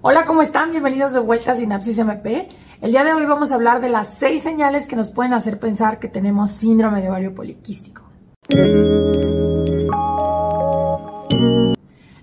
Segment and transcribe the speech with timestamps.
[0.00, 0.70] Hola, ¿cómo están?
[0.70, 2.48] Bienvenidos de vuelta a Sinapsis MP.
[2.80, 5.58] El día de hoy vamos a hablar de las seis señales que nos pueden hacer
[5.58, 8.04] pensar que tenemos síndrome de ovario poliquístico.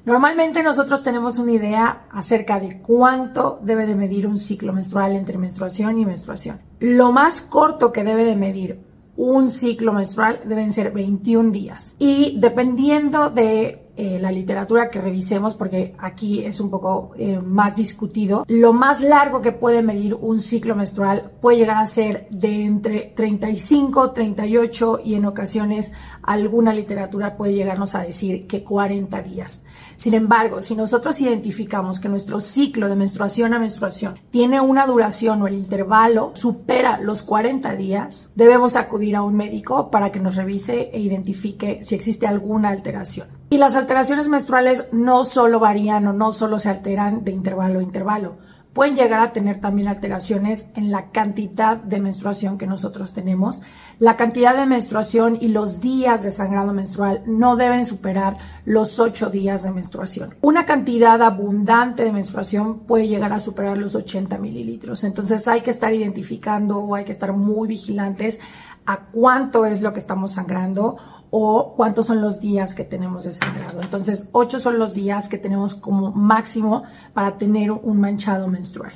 [0.06, 5.38] Normalmente nosotros tenemos una idea acerca de cuánto debe de medir un ciclo menstrual entre
[5.38, 6.62] menstruación y menstruación.
[6.80, 8.80] Lo más corto que debe de medir
[9.18, 11.96] un ciclo menstrual deben ser 21 días.
[12.00, 17.76] Y dependiendo de eh, la literatura que revisemos, porque aquí es un poco eh, más
[17.76, 22.66] discutido, lo más largo que puede medir un ciclo menstrual puede llegar a ser de
[22.66, 25.94] entre 35, 38 y en ocasiones
[26.24, 29.62] alguna literatura puede llegarnos a decir que 40 días.
[29.96, 35.42] Sin embargo, si nosotros identificamos que nuestro ciclo de menstruación a menstruación tiene una duración
[35.42, 40.36] o el intervalo supera los 40 días, debemos acudir a un médico para que nos
[40.36, 43.28] revise e identifique si existe alguna alteración.
[43.56, 47.84] Y las alteraciones menstruales no solo varían o no solo se alteran de intervalo a
[47.84, 48.36] intervalo,
[48.74, 53.62] pueden llegar a tener también alteraciones en la cantidad de menstruación que nosotros tenemos.
[53.98, 59.30] La cantidad de menstruación y los días de sangrado menstrual no deben superar los 8
[59.30, 60.36] días de menstruación.
[60.42, 65.06] Una cantidad abundante de menstruación puede llegar a superar los 80 mililitros.
[65.06, 68.42] Entonces hay que estar identificando o hay que estar muy vigilantes
[68.86, 70.98] a cuánto es lo que estamos sangrando
[71.32, 73.82] o cuántos son los días que tenemos de sangrado.
[73.82, 76.84] Entonces, 8 son los días que tenemos como máximo
[77.14, 78.94] para tener un manchado menstrual.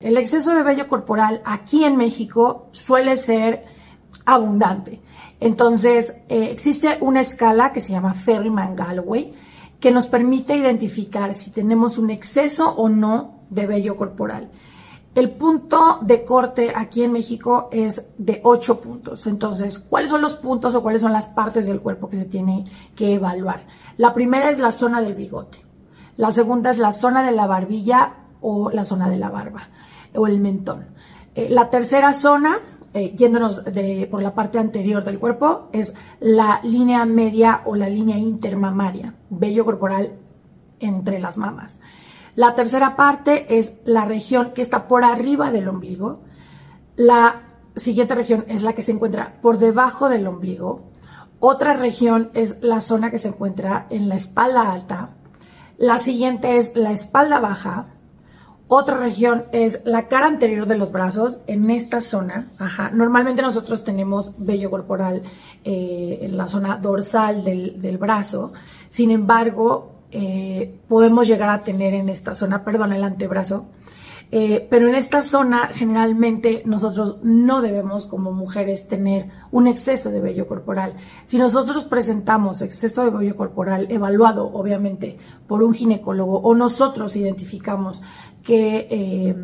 [0.00, 3.66] El exceso de vello corporal aquí en México suele ser
[4.24, 5.02] abundante.
[5.40, 9.28] Entonces, eh, existe una escala que se llama Ferryman-Galloway
[9.80, 14.50] que nos permite identificar si tenemos un exceso o no de vello corporal.
[15.18, 19.26] El punto de corte aquí en México es de 8 puntos.
[19.26, 22.64] Entonces, ¿cuáles son los puntos o cuáles son las partes del cuerpo que se tiene
[22.94, 23.66] que evaluar?
[23.96, 25.58] La primera es la zona del bigote.
[26.16, 29.62] La segunda es la zona de la barbilla o la zona de la barba
[30.14, 30.86] o el mentón.
[31.34, 32.60] Eh, la tercera zona,
[32.94, 33.64] eh, yéndonos
[34.12, 39.64] por la parte anterior del cuerpo, es la línea media o la línea intermamaria, vello
[39.64, 40.12] corporal
[40.78, 41.80] entre las mamas.
[42.38, 46.20] La tercera parte es la región que está por arriba del ombligo.
[46.94, 47.42] La
[47.74, 50.84] siguiente región es la que se encuentra por debajo del ombligo.
[51.40, 55.16] Otra región es la zona que se encuentra en la espalda alta.
[55.78, 57.88] La siguiente es la espalda baja.
[58.68, 62.46] Otra región es la cara anterior de los brazos, en esta zona.
[62.60, 62.92] Ajá.
[62.92, 65.22] Normalmente nosotros tenemos vello corporal
[65.64, 68.52] eh, en la zona dorsal del, del brazo.
[68.90, 73.66] Sin embargo, eh, podemos llegar a tener en esta zona, perdón, el antebrazo.
[74.30, 80.20] Eh, pero en esta zona generalmente nosotros no debemos como mujeres tener un exceso de
[80.20, 80.92] vello corporal.
[81.24, 85.16] Si nosotros presentamos exceso de vello corporal evaluado obviamente
[85.46, 88.02] por un ginecólogo o nosotros identificamos
[88.42, 89.34] que eh,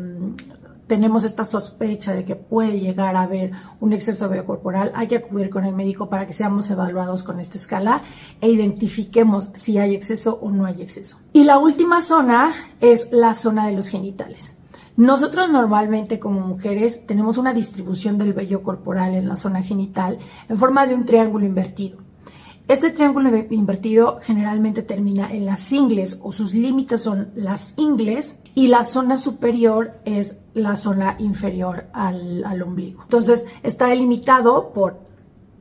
[0.87, 5.17] tenemos esta sospecha de que puede llegar a haber un exceso de corporal, hay que
[5.17, 8.03] acudir con el médico para que seamos evaluados con esta escala
[8.41, 11.17] e identifiquemos si hay exceso o no hay exceso.
[11.33, 14.53] Y la última zona es la zona de los genitales.
[14.97, 20.55] Nosotros normalmente como mujeres tenemos una distribución del vello corporal en la zona genital en
[20.55, 22.04] forma de un triángulo invertido.
[22.67, 28.69] Este triángulo invertido generalmente termina en las ingles o sus límites son las ingles y
[28.69, 33.03] la zona superior es la zona inferior al, ombligo.
[33.03, 34.99] Entonces está delimitado por,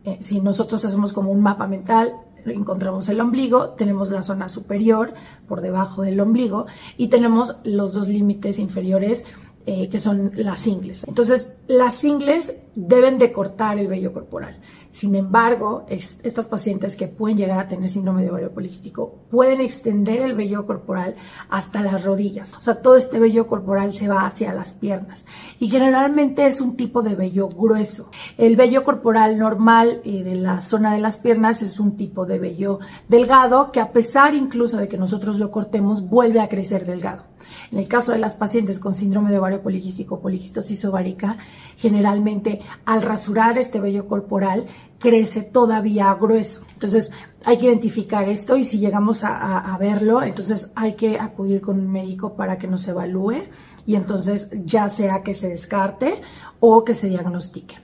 [0.04, 2.14] eh, si nosotros hacemos como un mapa mental,
[2.46, 5.12] encontramos el ombligo, tenemos la zona superior
[5.46, 6.66] por debajo del ombligo
[6.96, 9.24] y tenemos los dos límites inferiores
[9.66, 11.04] eh, que son las ingles.
[11.08, 14.60] Entonces, las ingles deben de cortar el vello corporal.
[14.90, 20.20] Sin embargo, estas pacientes que pueden llegar a tener síndrome de ovario polístico pueden extender
[20.20, 21.16] el vello corporal
[21.48, 22.54] hasta las rodillas.
[22.54, 25.26] O sea, todo este vello corporal se va hacia las piernas.
[25.58, 28.10] Y generalmente es un tipo de vello grueso.
[28.38, 32.38] El vello corporal normal eh, de la zona de las piernas es un tipo de
[32.38, 32.78] vello
[33.08, 37.24] delgado que a pesar incluso de que nosotros lo cortemos, vuelve a crecer delgado.
[37.70, 41.38] En el caso de las pacientes con síndrome de ovario poliquístico, poliquistosis ovárica,
[41.76, 44.66] generalmente al rasurar este vello corporal
[44.98, 46.62] crece todavía grueso.
[46.72, 47.12] Entonces
[47.44, 51.90] hay que identificar esto y si llegamos a, verlo, entonces hay que acudir con un
[51.90, 53.42] médico para que nos evalúe
[53.86, 56.22] y entonces ya sea que se descarte
[56.60, 57.76] o que se diagnostique.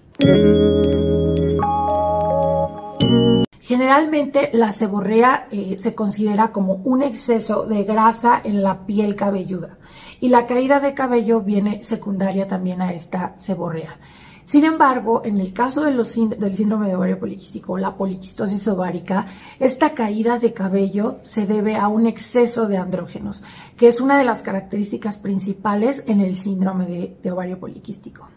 [3.70, 9.78] Generalmente la seborrea eh, se considera como un exceso de grasa en la piel cabelluda
[10.18, 13.96] y la caída de cabello viene secundaria también a esta seborrea.
[14.42, 19.26] Sin embargo, en el caso del síndrome de ovario poliquístico, la poliquistosis ovárica,
[19.60, 23.44] esta caída de cabello se debe a un exceso de andrógenos,
[23.76, 28.28] que es una de las características principales en el síndrome de, de ovario poliquístico.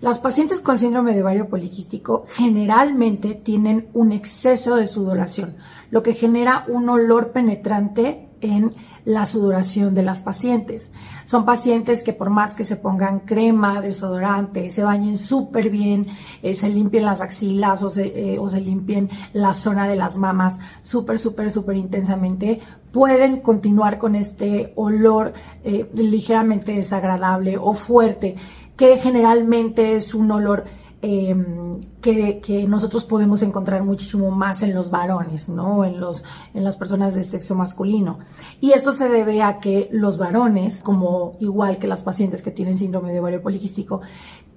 [0.00, 5.56] Las pacientes con síndrome de ovario poliquístico generalmente tienen un exceso de sudoración,
[5.90, 8.74] lo que genera un olor penetrante en
[9.04, 10.90] la sudoración de las pacientes.
[11.24, 16.06] Son pacientes que por más que se pongan crema, desodorante, se bañen súper bien,
[16.42, 20.16] eh, se limpien las axilas o se, eh, o se limpien la zona de las
[20.16, 22.60] mamas súper, súper, súper intensamente,
[22.92, 25.32] pueden continuar con este olor
[25.64, 28.36] eh, ligeramente desagradable o fuerte
[28.76, 30.64] que generalmente es un olor
[31.02, 35.84] em, que, nosotros podemos encontrar muchísimo más en los varones, ¿no?
[35.84, 36.24] En, los,
[36.54, 38.18] en las personas de sexo masculino.
[38.60, 42.78] Y esto se debe a que los varones, como igual que las pacientes que tienen
[42.78, 44.00] síndrome de ovario poliquístico,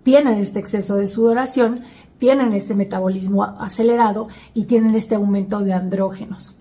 [0.04, 1.82] tienen este exceso de sudoración,
[2.18, 6.56] tienen este metabolismo acelerado y tienen este aumento de andrógenos.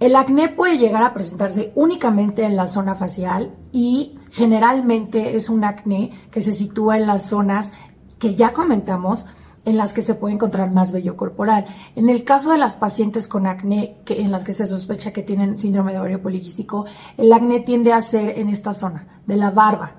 [0.00, 5.64] El acné puede llegar a presentarse únicamente en la zona facial y generalmente es un
[5.64, 7.72] acné que se sitúa en las zonas
[8.20, 9.26] que ya comentamos
[9.64, 11.64] en las que se puede encontrar más vello corporal.
[11.96, 15.58] En el caso de las pacientes con acné en las que se sospecha que tienen
[15.58, 16.86] síndrome de ovario poliquístico,
[17.16, 19.96] el acné tiende a ser en esta zona de la barba,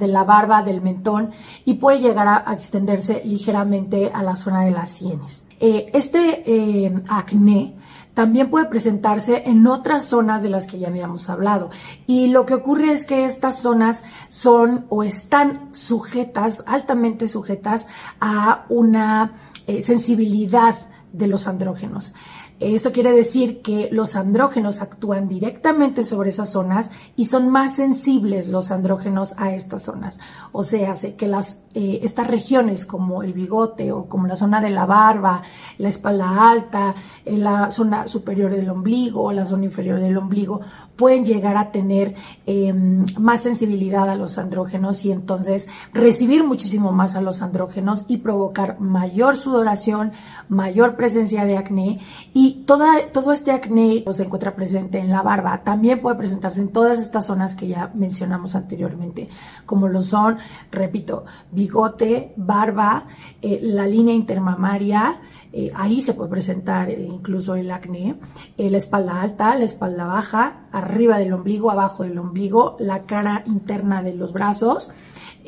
[0.00, 1.30] de la barba, del mentón
[1.64, 5.44] y puede llegar a, extenderse ligeramente a la zona de las sienes.
[5.60, 7.75] Eh, este eh, acné
[8.16, 11.68] también puede presentarse en otras zonas de las que ya habíamos hablado.
[12.06, 17.86] Y lo que ocurre es que estas zonas son o están sujetas, altamente sujetas
[18.18, 19.32] a una
[19.66, 20.76] eh, sensibilidad
[21.12, 22.14] de los andrógenos.
[22.58, 28.48] Esto quiere decir que los andrógenos actúan directamente sobre esas zonas y son más sensibles
[28.48, 30.18] los andrógenos a estas zonas.
[30.52, 34.70] O sea, que las, eh, estas regiones como el bigote o como la zona de
[34.70, 35.42] la barba,
[35.76, 36.94] la espalda alta,
[37.26, 40.62] eh, la zona superior del ombligo o la zona inferior del ombligo
[40.96, 42.14] pueden llegar a tener
[42.46, 48.16] em, más sensibilidad a los andrógenos y entonces recibir muchísimo más a los andrógenos y
[48.18, 50.12] provocar mayor sudoración,
[50.48, 52.00] mayor presencia de acné
[52.32, 55.64] y y todo este acné se encuentra presente en la barba.
[55.64, 59.28] También puede presentarse en todas estas zonas que ya mencionamos anteriormente,
[59.64, 60.38] como lo son,
[60.70, 63.08] repito, bigote, barba,
[63.42, 65.20] eh, la línea intermamaria,
[65.52, 68.14] eh, ahí se puede presentar eh, incluso el acné,
[68.56, 74.04] la espalda alta, la espalda baja, arriba del ombligo, abajo del ombligo, la cara interna
[74.04, 74.92] de los brazos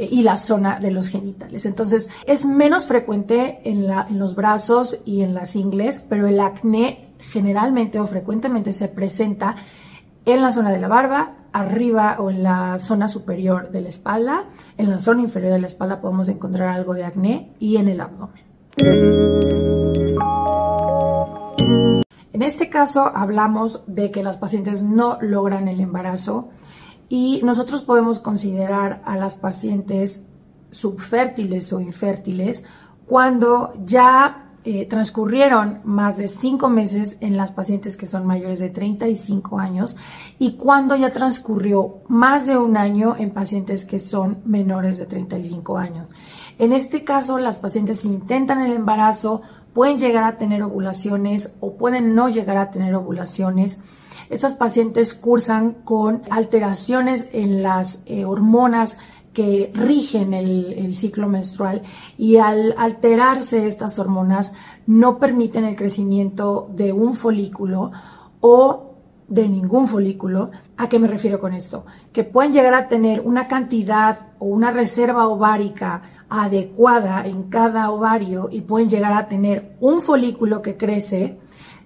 [0.07, 1.67] y la zona de los genitales.
[1.67, 7.09] Entonces, es menos frecuente en, en los brazos y en las ingles, pero el acné
[7.19, 9.57] generalmente o frecuentemente se presenta
[10.25, 14.45] en la zona de la barba, arriba o en la zona superior de la espalda.
[14.77, 18.01] En la zona inferior de la espalda podemos encontrar algo de acné y en el
[18.01, 18.45] abdomen.
[22.33, 26.51] En este caso hablamos de que las pacientes no logran el embarazo
[27.09, 30.25] y nosotros podemos considerar a las pacientes
[30.71, 32.65] subfértiles o infértiles
[33.07, 38.69] cuando ya eh, transcurrieron más de cinco meses en las pacientes que son mayores de
[38.69, 39.97] 35 años
[40.39, 45.79] y cuando ya transcurrió más de un año en pacientes que son menores de 35
[45.79, 46.09] años.
[46.59, 52.15] En este caso, las pacientes intentan el embarazo, pueden llegar a tener ovulaciones o pueden
[52.15, 53.81] no llegar a tener ovulaciones
[54.31, 58.99] estas pacientes cursan con alteraciones en las eh, hormonas
[59.33, 61.83] que rigen el, ciclo menstrual
[62.17, 64.53] y al alterarse estas hormonas
[64.87, 67.93] no permiten el crecimiento de un folículo
[68.41, 68.95] o
[69.29, 70.51] de ningún folículo.
[70.77, 71.87] ¿A qué me refiero con esto?
[72.13, 78.49] Que pueden llegar a tener una cantidad o una reserva ovárica adecuada en cada ovario
[78.51, 81.39] y pueden llegar a tener un folículo que crece,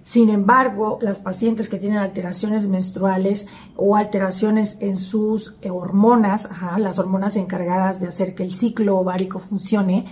[0.03, 7.37] sin embargo, las pacientes que tienen alteraciones menstruales o alteraciones en sus hormonas, las hormonas
[7.37, 10.03] encargadas de hacer que el ciclo ovárico funcione,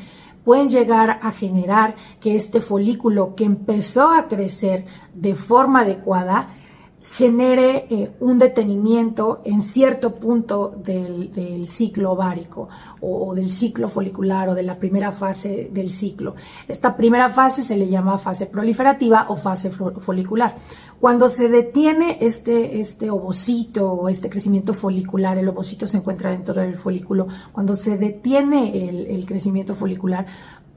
[0.45, 6.55] pueden llegar a generar que este folículo que empezó a crecer de forma adecuada
[7.03, 14.55] genere eh, un detenimiento en cierto punto del, ciclo ovárico o, del ciclo folicular o
[14.55, 16.35] de la primera fase del ciclo.
[16.67, 20.55] Esta primera fase se le llama fase proliferativa o fase folicular.
[20.99, 26.61] Cuando se detiene este, este ovocito o este crecimiento folicular, el ovocito se encuentra dentro
[26.61, 30.27] del folículo, cuando se detiene el, el crecimiento folicular,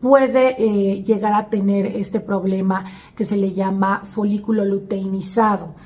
[0.04, 2.84] puede eh, llegar a tener este problema
[3.16, 5.76] que se le llama folículo luteinizado.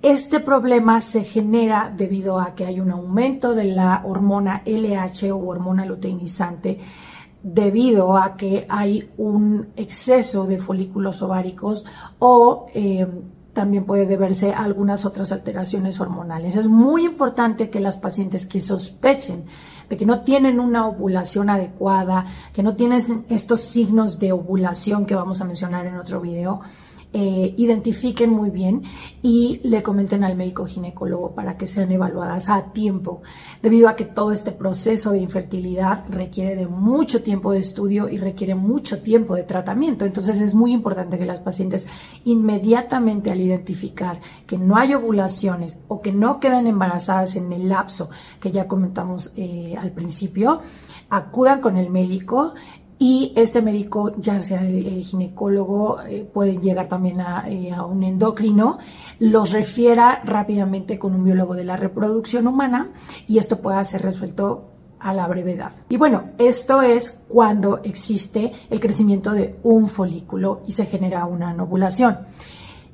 [0.00, 5.44] Este problema se genera debido a que hay un aumento de la hormona LH o
[5.44, 6.78] hormona luteinizante
[7.42, 11.84] debido a que hay un exceso de folículos ováricos
[12.20, 13.08] o eh,
[13.56, 16.56] también puede deberse a algunas otras alteraciones hormonales.
[16.56, 19.46] Es muy importante que las pacientes que sospechen
[19.88, 25.14] de que no tienen una ovulación adecuada, que no tienen estos signos de ovulación que
[25.14, 26.60] vamos a mencionar en otro video,
[27.12, 28.82] eh, identifiquen muy bien
[29.22, 33.22] y le comenten al médico ginecólogo para que sean evaluadas a tiempo,
[33.62, 38.18] debido a que todo este proceso de infertilidad requiere de mucho tiempo de estudio y
[38.18, 40.04] requiere mucho tiempo de tratamiento.
[40.04, 41.86] Entonces es muy importante que las pacientes
[42.24, 48.10] inmediatamente al identificar que no hay ovulaciones o que no quedan embarazadas en el lapso
[48.40, 50.60] que ya comentamos eh, al principio,
[51.08, 52.54] acudan con el médico
[52.98, 58.78] y este médico, ya sea el, ginecólogo, eh, puede llegar también eh, a, un endocrino,
[59.18, 62.92] los refiera rápidamente con un biólogo de la reproducción humana
[63.28, 65.72] y esto pueda ser resuelto a la brevedad.
[65.90, 71.52] Y bueno, esto es cuando existe el crecimiento de un folículo y se genera una
[71.62, 72.20] ovulación.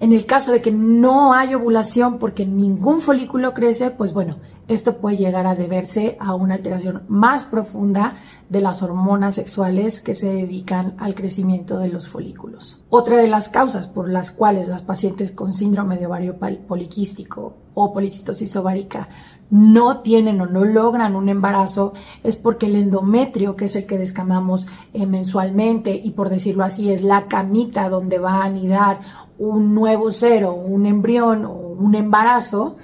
[0.00, 4.38] En el caso de que no hay ovulación porque ningún folículo crece, pues bueno,
[4.68, 8.16] esto puede llegar a deberse a una alteración más profunda
[8.48, 12.82] de las hormonas sexuales que se dedican al crecimiento de los folículos.
[12.88, 17.92] Otra de las causas por las cuales las pacientes con síndrome de ovario poliquístico o
[17.92, 19.08] poliquistosis ovárica
[19.52, 21.92] no tienen o no logran un embarazo
[22.22, 26.90] es porque el endometrio, que es el que descamamos eh, mensualmente y por decirlo así
[26.90, 29.00] es la camita donde va a anidar
[29.38, 32.76] un nuevo ser o un embrión o un embarazo,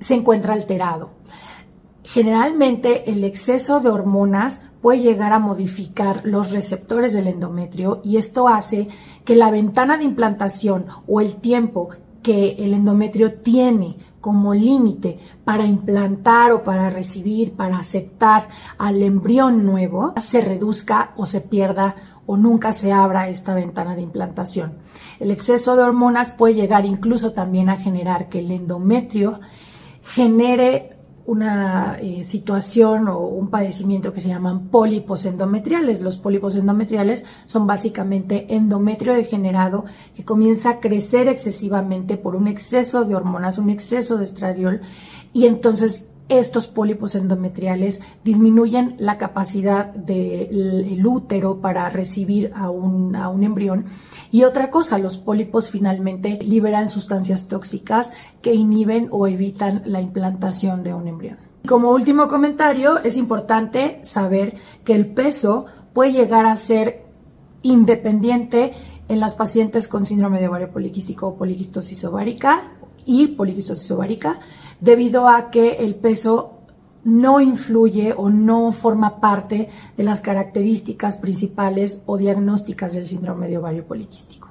[0.00, 1.10] se encuentra alterado.
[2.04, 8.48] Generalmente el exceso de hormonas puede llegar a modificar los receptores del endometrio y esto
[8.48, 8.88] hace
[9.24, 11.90] que la ventana de implantación o el tiempo
[12.22, 19.64] que el endometrio tiene como límite para implantar o para recibir, para aceptar al embrión
[19.64, 21.94] nuevo, se reduzca o se pierda
[22.26, 24.78] o nunca se abra esta ventana de implantación.
[25.18, 29.40] El exceso de hormonas puede llegar incluso también a generar que el endometrio
[30.08, 30.98] genere
[31.28, 36.00] una eh, situación o un padecimiento que se llaman pólipos endometriales.
[36.00, 39.84] Los pólipos endometriales son básicamente endometrio degenerado
[40.16, 44.80] que comienza a crecer excesivamente por un exceso de hormonas, un exceso de estradiol
[45.34, 53.28] y entonces estos pólipos endometriales disminuyen la capacidad del útero para recibir a un, a
[53.28, 53.86] un embrión.
[54.30, 60.82] Y otra cosa, los pólipos finalmente liberan sustancias tóxicas que inhiben o evitan la implantación
[60.82, 61.38] de un embrión.
[61.66, 64.54] Como último comentario, es importante saber
[64.84, 67.04] que el peso puede llegar a ser
[67.62, 68.72] independiente
[69.08, 72.72] en las pacientes con síndrome de ovario poliquístico o poliquistosis ovárica
[73.04, 74.40] y poliquistosis ovárica
[74.80, 76.54] debido a que el peso
[77.04, 83.58] no influye o no forma parte de las características principales o diagnósticas del síndrome de
[83.58, 84.48] ovario poliquístico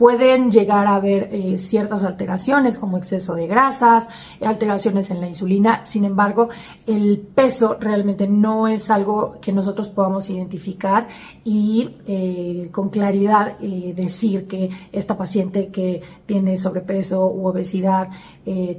[0.00, 4.08] pueden llegar a haber eh, ciertas alteraciones como exceso de grasas,
[4.40, 5.84] alteraciones en la insulina.
[5.84, 6.48] Sin embargo,
[6.86, 11.06] el peso realmente no es algo que nosotros podamos identificar
[11.44, 18.08] y eh, con claridad eh, decir que esta paciente que tiene sobrepeso u obesidad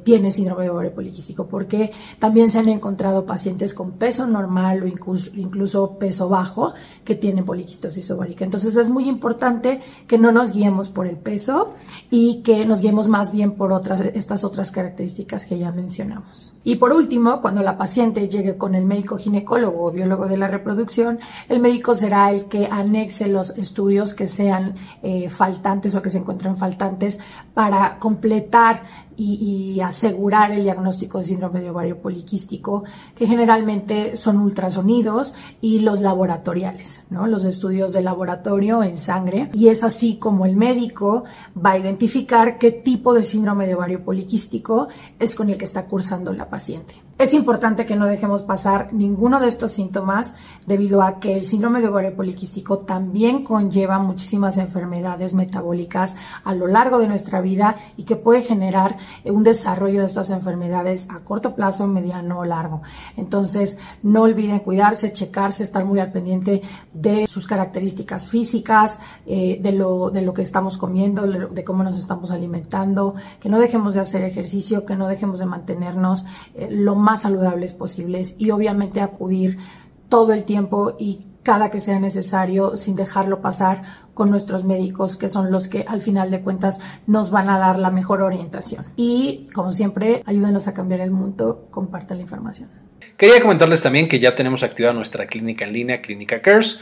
[0.04, 4.88] tiene síndrome de ovario poliquístico, porque también se han encontrado pacientes con peso normal o
[4.88, 6.74] incluso, incluso peso bajo
[7.04, 8.44] que tienen poliquistosis ovárica.
[8.46, 11.74] Entonces es muy importante que no nos guiemos por el peso
[12.10, 16.54] y que nos guiemos más bien por otras, estas otras características que ya mencionamos.
[16.64, 20.48] Y por último, cuando la paciente llegue con el médico ginecólogo o biólogo de la
[20.48, 26.10] reproducción, el médico será el que anexe los estudios que sean eh, faltantes o que
[26.10, 27.20] se encuentren faltantes
[27.54, 28.84] para completar
[29.24, 32.84] y, asegurar el diagnóstico de síndrome de ovario poliquístico,
[33.16, 37.28] que generalmente son ultrasonidos y los laboratoriales, ¿no?
[37.28, 39.50] los estudios de laboratorio en sangre.
[39.54, 41.24] Y es así como el médico
[41.54, 44.88] va a identificar qué tipo de síndrome de ovario poliquístico
[45.20, 47.02] es con el que está cursando la paciente.
[47.22, 50.34] Es importante que no dejemos pasar ninguno de estos síntomas
[50.66, 56.66] debido a que el síndrome de ovario poliquístico también conlleva muchísimas enfermedades metabólicas a lo
[56.66, 61.56] largo de nuestra vida y que puede generar un desarrollo de estas enfermedades a corto
[61.56, 62.82] plazo, mediano o largo.
[63.18, 66.62] Entonces, no olviden cuidarse, checarse, estar muy al pendiente
[66.94, 71.98] de sus características físicas, eh, de, lo, de lo que estamos comiendo, de cómo nos
[71.98, 76.26] estamos alimentando, que no dejemos de hacer ejercicio, que no dejemos de mantenernos
[76.56, 79.58] eh, lo más saludables posibles y obviamente acudir
[80.10, 83.84] todo el tiempo y cada que sea necesario sin dejarlo pasar
[84.14, 87.80] con nuestros médicos, que son los que al final de cuentas nos van a dar
[87.80, 88.86] la mejor orientación.
[88.96, 92.70] Y como siempre, ayúdenos a cambiar el mundo, compartan la información.
[93.18, 96.82] Quería comentarles también que ya tenemos activada nuestra clínica en línea, Clínica Cares.